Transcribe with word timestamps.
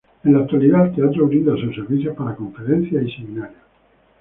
En 0.23 0.33
la 0.33 0.39
actualidad 0.39 0.87
el 0.87 0.95
teatro 0.95 1.27
brinda 1.27 1.55
sus 1.57 1.75
servicios 1.75 2.15
para 2.17 2.35
conferencias 2.35 3.03
y 3.05 3.11
seminarios. 3.11 3.53